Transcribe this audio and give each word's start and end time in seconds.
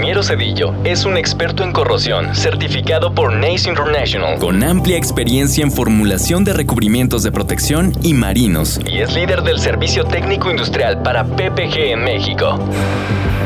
El 0.00 0.06
ingeniero 0.06 0.22
Cedillo 0.22 0.74
es 0.82 1.04
un 1.04 1.18
experto 1.18 1.62
en 1.62 1.72
corrosión, 1.72 2.34
certificado 2.34 3.14
por 3.14 3.34
NACE 3.34 3.68
International, 3.68 4.38
con 4.38 4.62
amplia 4.62 4.96
experiencia 4.96 5.62
en 5.62 5.70
formulación 5.70 6.42
de 6.42 6.54
recubrimientos 6.54 7.22
de 7.22 7.30
protección 7.30 7.92
y 8.02 8.14
marinos, 8.14 8.80
y 8.86 9.00
es 9.00 9.12
líder 9.12 9.42
del 9.42 9.58
servicio 9.58 10.04
técnico 10.04 10.50
industrial 10.50 11.02
para 11.02 11.24
PPG 11.24 11.92
en 11.92 12.02
México. 12.02 12.58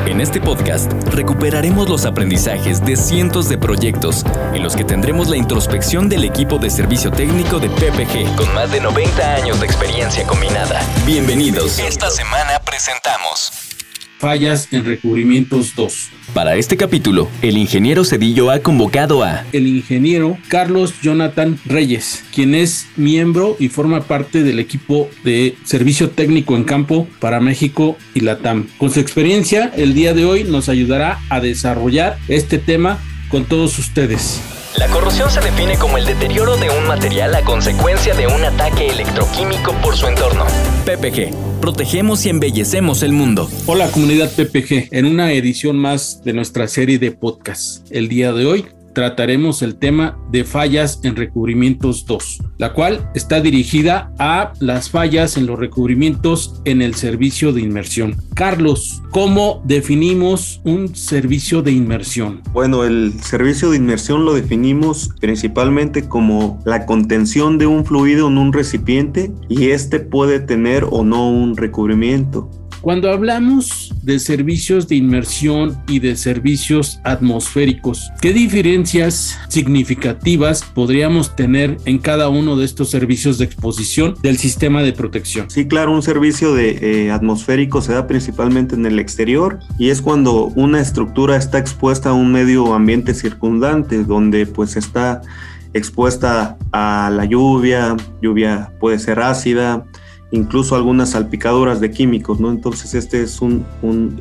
En 0.06 0.20
este 0.20 0.41
podcast 0.41 0.93
recuperaremos 1.12 1.88
los 1.88 2.05
aprendizajes 2.05 2.84
de 2.84 2.95
cientos 2.95 3.48
de 3.48 3.59
proyectos 3.59 4.25
en 4.55 4.62
los 4.62 4.77
que 4.77 4.84
tendremos 4.84 5.29
la 5.29 5.36
introspección 5.36 6.09
del 6.09 6.23
equipo 6.23 6.59
de 6.59 6.71
servicio 6.71 7.10
técnico 7.10 7.59
de 7.59 7.68
PPG 7.68 8.37
con 8.37 8.55
más 8.55 8.71
de 8.71 8.80
90 8.80 9.34
años 9.34 9.59
de 9.59 9.66
experiencia 9.66 10.24
combinada. 10.24 10.80
Bienvenidos. 11.05 11.80
Esta 11.80 12.10
semana 12.10 12.60
presentamos 12.65 13.74
fallas 14.24 14.68
en 14.71 14.87
recubrimientos 14.87 15.74
2. 15.74 16.10
Para 16.34 16.56
este 16.56 16.77
capítulo, 16.77 17.29
el 17.43 17.56
ingeniero 17.56 18.05
Cedillo 18.05 18.51
ha 18.51 18.59
convocado 18.59 19.23
a 19.23 19.45
El 19.52 19.69
ingeniero 19.69 20.37
Carlos 20.48 20.93
Jonathan 21.01 21.60
Reyes, 21.65 22.24
quien 22.34 22.57
es 22.57 22.88
miembro 22.97 23.57
y 23.60 23.69
forma 23.69 24.01
parte 24.01 24.43
del 24.43 24.59
equipo 24.59 25.09
de 25.23 25.55
servicio 25.62 26.10
técnico 26.10 26.57
en 26.57 26.65
campo 26.65 27.07
para 27.20 27.38
México 27.38 27.97
y 28.15 28.20
Latam. 28.20 28.66
Con 28.79 28.91
su 28.91 28.98
experiencia, 28.98 29.70
el 29.77 29.95
día 29.95 30.12
de 30.12 30.24
hoy 30.24 30.43
nos 30.43 30.69
ayudará 30.69 31.20
a 31.29 31.38
desarrollar 31.38 32.19
este 32.27 32.59
tema 32.59 32.98
con 33.29 33.45
todos 33.45 33.79
ustedes. 33.79 34.43
La 34.78 34.88
corrosión 34.88 35.30
se 35.30 35.41
define 35.41 35.77
como 35.77 35.98
el 35.98 36.05
deterioro 36.05 36.56
de 36.56 36.69
un 36.69 36.88
material 36.88 37.32
a 37.37 37.42
consecuencia 37.42 38.12
de 38.15 38.27
un 38.27 38.45
ataque 38.45 38.88
electroquímico 38.88 39.73
por 39.80 39.96
su 39.96 40.09
entorno. 40.09 40.45
PPG. 40.85 41.60
Protegemos 41.60 42.26
y 42.26 42.30
embellecemos 42.30 43.04
el 43.04 43.12
mundo. 43.12 43.49
Hola 43.66 43.88
comunidad 43.93 44.32
PPG, 44.32 44.88
en 44.90 45.07
una 45.07 45.32
edición 45.32 45.79
más 45.79 46.24
de 46.24 46.32
nuestra 46.32 46.66
serie 46.66 46.99
de 46.99 47.12
podcasts. 47.12 47.84
El 47.90 48.09
día 48.09 48.32
de 48.32 48.46
hoy 48.46 48.66
trataremos 48.95 49.62
el 49.62 49.76
tema 49.76 50.18
de 50.30 50.45
fallas 50.45 51.00
en 51.02 51.16
recubrimientos 51.16 52.06
2, 52.06 52.42
la 52.59 52.73
cual 52.73 53.10
está 53.14 53.40
dirigida 53.40 54.12
a 54.18 54.52
las 54.60 54.90
fallas 54.90 55.37
en 55.37 55.46
los 55.46 55.59
recubrimientos 55.59 56.62
en 56.64 56.80
el 56.80 56.95
servicio 56.95 57.52
de 57.52 57.60
inmersión. 57.60 58.16
Carlos, 58.34 59.02
¿cómo 59.10 59.62
definimos 59.65 60.60
un 60.65 60.95
servicio 60.95 61.62
de 61.62 61.72
inmersión? 61.72 62.42
Bueno, 62.52 62.84
el 62.84 63.12
servicio 63.20 63.70
de 63.70 63.76
inmersión 63.76 64.25
lo 64.25 64.34
definimos 64.34 65.10
principalmente 65.20 66.09
como 66.09 66.60
la 66.65 66.87
contención 66.87 67.59
de 67.59 67.66
un 67.66 67.84
fluido 67.84 68.28
en 68.28 68.38
un 68.38 68.53
recipiente 68.53 69.32
y 69.48 69.70
este 69.70 70.00
puede 70.00 70.41
tener 70.41 70.87
o 70.91 71.04
no 71.04 71.31
un 71.31 71.56
recubrimiento. 71.56 72.50
Cuando 72.84 73.10
hablamos 73.10 73.94
de 74.03 74.19
servicios 74.19 74.88
de 74.88 74.97
inmersión 74.97 75.82
y 75.88 76.00
de 76.00 76.16
servicios 76.16 77.00
atmosféricos, 77.03 78.10
¿qué 78.21 78.34
diferencias 78.34 79.38
significativas 79.49 80.62
podríamos 80.62 81.34
tener 81.34 81.78
en 81.87 81.99
cada 81.99 82.28
uno 82.28 82.56
de 82.56 82.66
estos 82.66 82.91
servicios 82.91 83.38
de 83.38 83.47
exposición 83.47 84.16
del 84.21 84.37
sistema 84.37 84.82
de 84.82 84.93
protección? 84.93 85.49
Sí, 85.49 85.66
claro, 85.66 85.93
un 85.93 86.03
servicio 86.03 86.55
de 86.55 87.06
eh, 87.06 87.10
atmosférico 87.10 87.81
se 87.81 87.94
da 87.94 88.06
principalmente 88.06 88.75
en 88.75 88.84
el 88.84 88.99
exterior 88.99 89.60
y 89.78 89.88
es 89.88 90.03
cuando 90.03 90.53
una 90.55 90.78
estructura 90.78 91.38
está 91.38 91.56
expuesta 91.56 92.10
a 92.10 92.12
un 92.12 92.32
medio 92.32 92.75
ambiente 92.75 93.15
circundante 93.15 94.05
donde 94.05 94.44
pues 94.44 94.77
está 94.77 95.22
expuesta 95.72 96.59
a 96.71 97.10
la 97.10 97.25
lluvia, 97.25 97.97
lluvia 98.21 98.72
puede 98.78 98.99
ser 98.99 99.21
ácida, 99.21 99.87
incluso 100.34 100.75
algunas 100.75 101.10
salpicaduras 101.10 101.81
de 101.81 101.93
químicos, 101.93 102.41
¿no? 102.41 102.50
Entonces 102.50 102.95
este 102.95 103.22
es 103.22 103.41
un, 103.41 103.65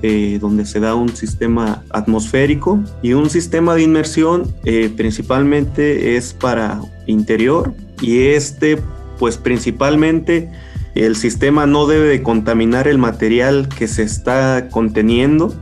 eh, 0.03 0.37
donde 0.39 0.65
se 0.65 0.79
da 0.79 0.93
un 0.93 1.09
sistema 1.09 1.83
atmosférico 1.89 2.79
y 3.01 3.13
un 3.13 3.29
sistema 3.31 3.73
de 3.73 3.81
inmersión 3.81 4.53
eh, 4.63 4.91
principalmente 4.95 6.15
es 6.15 6.33
para 6.33 6.79
interior 7.07 7.73
y 7.99 8.19
este 8.27 8.77
pues 9.17 9.37
principalmente 9.37 10.51
el 10.93 11.15
sistema 11.15 11.65
no 11.65 11.87
debe 11.87 12.07
de 12.07 12.21
contaminar 12.21 12.87
el 12.87 12.99
material 12.99 13.67
que 13.67 13.87
se 13.87 14.03
está 14.03 14.69
conteniendo 14.69 15.53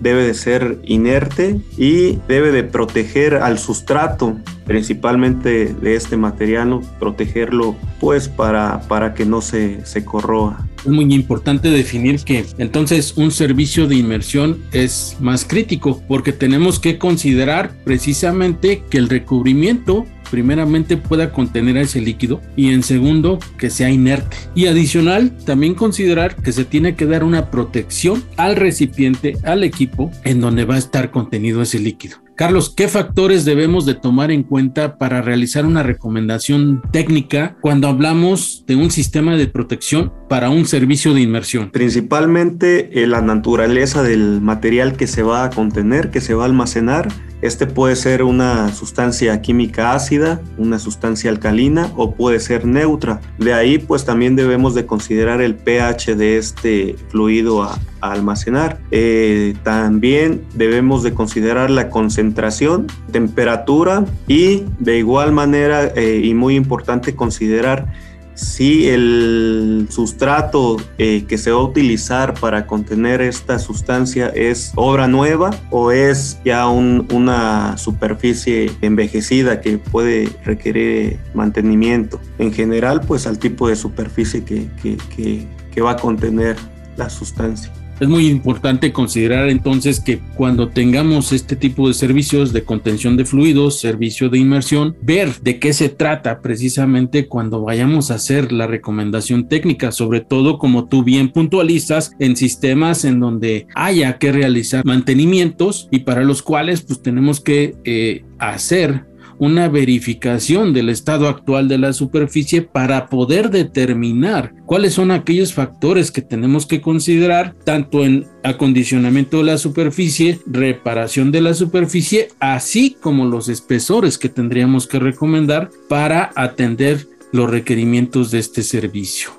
debe 0.00 0.24
de 0.24 0.34
ser 0.34 0.78
inerte 0.84 1.60
y 1.76 2.18
debe 2.28 2.52
de 2.52 2.64
proteger 2.64 3.34
al 3.34 3.58
sustrato 3.58 4.36
principalmente 4.68 5.74
de 5.74 5.96
este 5.96 6.16
material, 6.16 6.68
¿no? 6.68 6.82
protegerlo 7.00 7.74
pues 8.00 8.28
para, 8.28 8.82
para 8.82 9.14
que 9.14 9.24
no 9.24 9.40
se, 9.40 9.84
se 9.86 10.04
corroa. 10.04 10.68
Es 10.84 10.90
muy 10.90 11.12
importante 11.14 11.70
definir 11.70 12.20
que 12.20 12.44
entonces 12.58 13.14
un 13.16 13.30
servicio 13.30 13.88
de 13.88 13.96
inmersión 13.96 14.58
es 14.72 15.16
más 15.20 15.44
crítico 15.44 16.02
porque 16.06 16.32
tenemos 16.32 16.78
que 16.78 16.98
considerar 16.98 17.72
precisamente 17.84 18.84
que 18.90 18.98
el 18.98 19.08
recubrimiento 19.08 20.06
primeramente 20.30 20.96
pueda 20.96 21.32
contener 21.32 21.76
ese 21.76 22.00
líquido 22.00 22.40
y 22.56 22.72
en 22.72 22.82
segundo 22.82 23.38
que 23.56 23.70
sea 23.70 23.90
inerte. 23.90 24.36
Y 24.54 24.66
adicional, 24.66 25.36
también 25.44 25.74
considerar 25.74 26.36
que 26.36 26.52
se 26.52 26.64
tiene 26.64 26.94
que 26.94 27.06
dar 27.06 27.24
una 27.24 27.50
protección 27.50 28.22
al 28.36 28.56
recipiente, 28.56 29.36
al 29.44 29.64
equipo 29.64 30.10
en 30.24 30.40
donde 30.40 30.64
va 30.64 30.76
a 30.76 30.78
estar 30.78 31.10
contenido 31.10 31.62
ese 31.62 31.78
líquido. 31.78 32.27
Carlos, 32.38 32.72
¿qué 32.72 32.86
factores 32.86 33.44
debemos 33.44 33.84
de 33.84 33.94
tomar 33.94 34.30
en 34.30 34.44
cuenta 34.44 34.96
para 34.96 35.22
realizar 35.22 35.66
una 35.66 35.82
recomendación 35.82 36.80
técnica 36.92 37.56
cuando 37.60 37.88
hablamos 37.88 38.62
de 38.64 38.76
un 38.76 38.92
sistema 38.92 39.34
de 39.34 39.48
protección 39.48 40.12
para 40.28 40.48
un 40.48 40.64
servicio 40.64 41.14
de 41.14 41.22
inmersión? 41.22 41.72
Principalmente 41.72 43.02
eh, 43.02 43.08
la 43.08 43.22
naturaleza 43.22 44.04
del 44.04 44.40
material 44.40 44.96
que 44.96 45.08
se 45.08 45.24
va 45.24 45.42
a 45.42 45.50
contener, 45.50 46.12
que 46.12 46.20
se 46.20 46.32
va 46.32 46.44
a 46.44 46.46
almacenar. 46.46 47.08
Este 47.42 47.66
puede 47.66 47.96
ser 47.96 48.22
una 48.22 48.72
sustancia 48.72 49.42
química 49.42 49.94
ácida, 49.94 50.40
una 50.58 50.78
sustancia 50.78 51.30
alcalina 51.30 51.92
o 51.96 52.14
puede 52.14 52.38
ser 52.38 52.66
neutra. 52.66 53.20
De 53.38 53.52
ahí 53.52 53.78
pues 53.78 54.04
también 54.04 54.36
debemos 54.36 54.76
de 54.76 54.86
considerar 54.86 55.40
el 55.40 55.56
pH 55.56 56.14
de 56.14 56.38
este 56.38 56.94
fluido 57.08 57.64
a, 57.64 57.80
almacenar. 58.00 58.78
Eh, 58.90 59.54
también 59.62 60.42
debemos 60.54 61.02
de 61.02 61.14
considerar 61.14 61.70
la 61.70 61.90
concentración, 61.90 62.86
temperatura 63.10 64.04
y 64.26 64.64
de 64.78 64.98
igual 64.98 65.32
manera 65.32 65.86
eh, 65.94 66.20
y 66.24 66.34
muy 66.34 66.56
importante 66.56 67.14
considerar 67.14 67.86
si 68.34 68.88
el 68.88 69.88
sustrato 69.90 70.76
eh, 70.98 71.24
que 71.26 71.38
se 71.38 71.50
va 71.50 71.58
a 71.58 71.64
utilizar 71.64 72.34
para 72.34 72.68
contener 72.68 73.20
esta 73.20 73.58
sustancia 73.58 74.28
es 74.28 74.70
obra 74.76 75.08
nueva 75.08 75.50
o 75.70 75.90
es 75.90 76.38
ya 76.44 76.68
un- 76.68 77.08
una 77.12 77.76
superficie 77.78 78.70
envejecida 78.80 79.60
que 79.60 79.78
puede 79.78 80.28
requerir 80.44 81.18
mantenimiento. 81.34 82.20
En 82.38 82.52
general, 82.52 83.00
pues 83.00 83.26
al 83.26 83.40
tipo 83.40 83.66
de 83.66 83.74
superficie 83.74 84.44
que, 84.44 84.68
que- 84.80 84.98
que- 85.16 85.48
que 85.72 85.80
va 85.80 85.92
a 85.92 85.96
contener 85.96 86.54
la 86.96 87.10
sustancia. 87.10 87.72
Es 88.00 88.08
muy 88.08 88.28
importante 88.28 88.92
considerar 88.92 89.48
entonces 89.48 89.98
que 89.98 90.20
cuando 90.36 90.68
tengamos 90.68 91.32
este 91.32 91.56
tipo 91.56 91.88
de 91.88 91.94
servicios 91.94 92.52
de 92.52 92.62
contención 92.62 93.16
de 93.16 93.24
fluidos, 93.24 93.80
servicio 93.80 94.28
de 94.28 94.38
inmersión, 94.38 94.96
ver 95.02 95.34
de 95.40 95.58
qué 95.58 95.72
se 95.72 95.88
trata 95.88 96.40
precisamente 96.40 97.26
cuando 97.26 97.62
vayamos 97.62 98.10
a 98.10 98.14
hacer 98.14 98.52
la 98.52 98.68
recomendación 98.68 99.48
técnica, 99.48 99.90
sobre 99.90 100.20
todo 100.20 100.58
como 100.58 100.86
tú 100.86 101.02
bien 101.02 101.30
puntualizas 101.30 102.12
en 102.20 102.36
sistemas 102.36 103.04
en 103.04 103.18
donde 103.18 103.66
haya 103.74 104.18
que 104.18 104.30
realizar 104.30 104.84
mantenimientos 104.84 105.88
y 105.90 106.00
para 106.00 106.22
los 106.22 106.42
cuales 106.42 106.82
pues 106.82 107.02
tenemos 107.02 107.40
que 107.40 107.74
eh, 107.84 108.24
hacer 108.38 109.07
una 109.38 109.68
verificación 109.68 110.72
del 110.72 110.88
estado 110.88 111.28
actual 111.28 111.68
de 111.68 111.78
la 111.78 111.92
superficie 111.92 112.62
para 112.62 113.08
poder 113.08 113.50
determinar 113.50 114.54
cuáles 114.66 114.94
son 114.94 115.10
aquellos 115.10 115.54
factores 115.54 116.10
que 116.10 116.22
tenemos 116.22 116.66
que 116.66 116.80
considerar 116.80 117.54
tanto 117.64 118.04
en 118.04 118.26
acondicionamiento 118.42 119.38
de 119.38 119.44
la 119.44 119.58
superficie, 119.58 120.40
reparación 120.46 121.30
de 121.30 121.40
la 121.40 121.54
superficie, 121.54 122.28
así 122.40 122.96
como 123.00 123.26
los 123.26 123.48
espesores 123.48 124.18
que 124.18 124.28
tendríamos 124.28 124.86
que 124.86 124.98
recomendar 124.98 125.70
para 125.88 126.30
atender 126.34 127.06
los 127.32 127.50
requerimientos 127.50 128.30
de 128.30 128.38
este 128.38 128.62
servicio. 128.62 129.30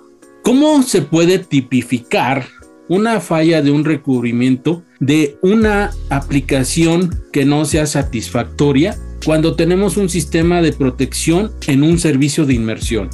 ¿Cómo 0.44 0.82
se 0.84 1.02
puede 1.02 1.40
tipificar 1.40 2.46
una 2.88 3.20
falla 3.20 3.62
de 3.62 3.72
un 3.72 3.86
recubrimiento 3.86 4.84
de 5.00 5.38
una 5.42 5.92
aplicación 6.10 7.24
que 7.32 7.46
no 7.46 7.64
sea 7.66 7.86
satisfactoria 7.86 8.98
cuando 9.24 9.56
tenemos 9.56 9.98
un 9.98 10.10
sistema 10.10 10.62
de 10.62 10.74
protección 10.74 11.52
en 11.68 11.84
un 11.84 12.00
servicio 12.00 12.46
de 12.46 12.54
inmersión. 12.54 13.10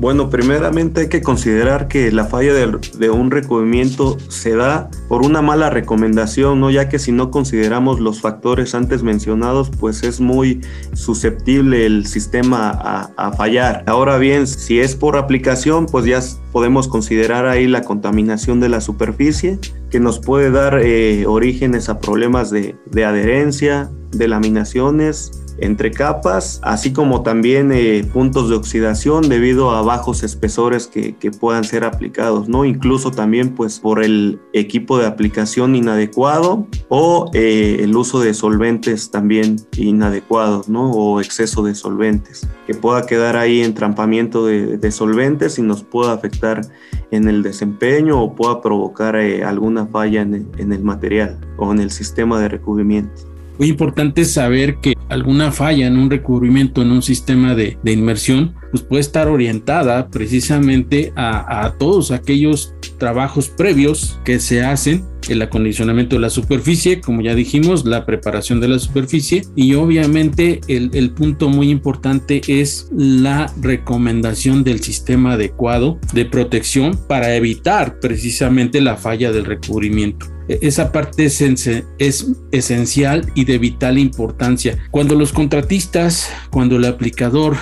Bueno, 0.00 0.30
primeramente 0.30 1.02
hay 1.02 1.08
que 1.10 1.20
considerar 1.20 1.86
que 1.86 2.10
la 2.10 2.24
falla 2.24 2.54
de, 2.54 2.78
de, 2.96 3.10
un 3.10 3.30
recubrimiento 3.30 4.16
se 4.30 4.56
da 4.56 4.88
por 5.08 5.22
una 5.22 5.42
mala 5.42 5.68
recomendación, 5.68 6.58
¿no? 6.58 6.70
ya 6.70 6.88
que 6.88 6.98
si 6.98 7.12
no 7.12 7.30
consideramos 7.30 8.00
los 8.00 8.22
factores 8.22 8.74
antes 8.74 9.02
mencionados, 9.02 9.70
pues 9.78 10.02
es 10.02 10.18
muy 10.18 10.62
susceptible 10.94 11.84
el 11.84 12.06
sistema 12.06 12.70
a, 12.70 13.10
a 13.18 13.32
fallar. 13.32 13.84
Ahora 13.86 14.16
bien, 14.16 14.46
si 14.46 14.80
es 14.80 14.96
por 14.96 15.18
aplicación, 15.18 15.84
pues 15.84 16.06
ya 16.06 16.20
podemos 16.50 16.88
considerar 16.88 17.44
ahí 17.44 17.66
la 17.66 17.82
contaminación 17.82 18.58
de 18.58 18.70
la 18.70 18.80
superficie, 18.80 19.58
que 19.90 20.00
nos 20.00 20.18
puede 20.18 20.50
dar 20.50 20.80
eh, 20.82 21.26
orígenes 21.26 21.90
a 21.90 21.98
problemas 21.98 22.50
de, 22.50 22.74
de 22.86 23.04
adherencia, 23.04 23.90
de 24.12 24.28
laminaciones, 24.28 25.30
entre 25.60 25.90
capas, 25.90 26.58
así 26.62 26.92
como 26.92 27.22
también 27.22 27.70
eh, 27.72 28.04
puntos 28.12 28.48
de 28.48 28.56
oxidación 28.56 29.28
debido 29.28 29.70
a 29.70 29.82
bajos 29.82 30.22
espesores 30.22 30.86
que, 30.86 31.14
puedan 31.38 31.64
ser 31.64 31.84
aplicados, 31.84 32.48
¿no? 32.48 32.64
Incluso 32.64 33.12
también 33.12 33.54
pues 33.54 33.78
por 33.78 34.02
el 34.02 34.40
equipo 34.52 34.98
de 34.98 35.06
aplicación 35.06 35.76
inadecuado 35.76 36.66
o 36.88 37.30
eh, 37.34 37.78
el 37.80 37.96
uso 37.96 38.20
de 38.20 38.34
solventes 38.34 39.10
también 39.10 39.56
inadecuados, 39.76 40.68
¿no? 40.68 40.90
O 40.90 41.20
exceso 41.20 41.62
de 41.62 41.74
solventes, 41.74 42.48
que 42.66 42.74
pueda 42.74 43.06
quedar 43.06 43.36
ahí 43.36 43.62
entrampamiento 43.62 44.44
de, 44.44 44.76
de 44.76 44.90
solventes 44.90 45.58
y 45.58 45.62
nos 45.62 45.84
pueda 45.84 46.12
afectar 46.12 46.62
en 47.10 47.28
el 47.28 47.42
desempeño 47.42 48.20
o 48.20 48.34
pueda 48.34 48.60
provocar 48.60 49.16
eh, 49.16 49.44
alguna 49.44 49.86
falla 49.86 50.22
en 50.22 50.72
el 50.72 50.82
material 50.82 51.38
o 51.58 51.72
en 51.72 51.80
el 51.80 51.90
sistema 51.90 52.40
de 52.40 52.48
recubrimiento. 52.48 53.29
Muy 53.60 53.68
importante 53.68 54.24
saber 54.24 54.76
que 54.76 54.94
alguna 55.10 55.52
falla 55.52 55.86
en 55.86 55.98
un 55.98 56.08
recubrimiento, 56.08 56.80
en 56.80 56.92
un 56.92 57.02
sistema 57.02 57.54
de, 57.54 57.76
inmersión, 57.84 58.54
pues 58.70 58.82
puede 58.82 59.02
estar 59.02 59.28
orientada 59.28 60.08
precisamente 60.08 61.12
a, 61.14 61.74
todos 61.78 62.10
aquellos 62.10 62.74
trabajos 62.96 63.50
previos 63.50 64.18
que 64.24 64.40
se 64.40 64.64
hacen, 64.64 65.04
el 65.28 65.42
acondicionamiento 65.42 66.16
de 66.16 66.22
la 66.22 66.30
superficie, 66.30 67.02
como 67.02 67.20
ya 67.20 67.34
dijimos, 67.34 67.84
la 67.84 68.06
preparación 68.06 68.62
de 68.62 68.68
la 68.68 68.78
superficie 68.78 69.42
y 69.54 69.74
obviamente 69.74 70.62
el 70.66 71.10
punto 71.10 71.50
muy 71.50 71.68
importante 71.68 72.40
es 72.46 72.88
la 72.96 73.52
recomendación 73.60 74.64
del 74.64 74.80
sistema 74.80 75.34
adecuado 75.34 75.98
de 76.14 76.24
protección 76.24 76.98
para 77.06 77.36
evitar 77.36 78.00
precisamente 78.00 78.80
la 78.80 78.96
falla 78.96 79.32
del 79.32 79.44
recubrimiento 79.44 80.39
esa 80.60 80.90
parte 80.92 81.26
es, 81.26 81.40
es, 81.40 82.26
esencial 82.50 83.30
y 83.34 83.44
de 83.44 83.58
vital 83.58 83.98
importancia. 83.98 84.78
Cuando 84.90 85.14
los 85.14 85.32
contratistas, 85.32 86.30
cuando 86.50 86.76
el 86.76 86.84
aplicador 86.84 87.56